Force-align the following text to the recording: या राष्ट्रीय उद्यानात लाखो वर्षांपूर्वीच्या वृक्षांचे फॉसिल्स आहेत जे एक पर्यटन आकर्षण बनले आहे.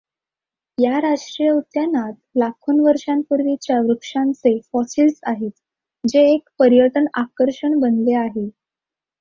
या 0.77 0.99
राष्ट्रीय 0.99 1.49
उद्यानात 1.49 2.13
लाखो 2.37 2.73
वर्षांपूर्वीच्या 2.85 3.79
वृक्षांचे 3.81 4.57
फॉसिल्स 4.73 5.19
आहेत 5.25 5.51
जे 6.03 6.25
एक 6.33 6.49
पर्यटन 6.59 7.05
आकर्षण 7.15 7.79
बनले 7.79 8.15
आहे. 8.17 8.49